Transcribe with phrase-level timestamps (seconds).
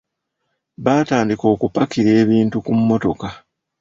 [0.85, 3.27] Baatandika okupakira ebintu ku mmotoka.